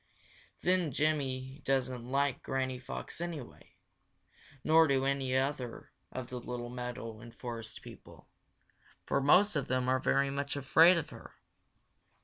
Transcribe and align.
Then 0.63 0.91
Jimmy 0.91 1.61
doesn't 1.63 2.09
like 2.09 2.41
Granny 2.41 2.79
Fox 2.79 3.21
anyway, 3.21 3.75
nor 4.63 4.87
do 4.87 5.05
any 5.05 5.37
of 5.37 5.57
the 5.57 5.89
other 6.11 6.37
little 6.43 6.69
meadow 6.69 7.19
and 7.19 7.35
forest 7.35 7.83
people, 7.83 8.27
for 9.05 9.21
most 9.21 9.55
of 9.55 9.67
them 9.67 9.87
are 9.87 9.99
very 9.99 10.31
much 10.31 10.55
afraid 10.55 10.97
of 10.97 11.11
her. 11.11 11.35